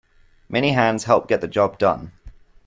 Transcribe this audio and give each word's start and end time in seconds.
Many 0.49 0.71
hands 0.71 1.03
help 1.03 1.27
get 1.27 1.41
the 1.41 1.47
job 1.47 1.77
done. 1.77 2.11